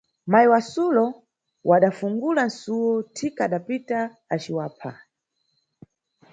Mayi 0.31 0.47
wasulo 0.53 1.03
wadafungula 1.69 2.43
suwo, 2.59 2.93
thika 3.15 3.41
adapita 3.47 3.99
aciwapha. 4.33 4.91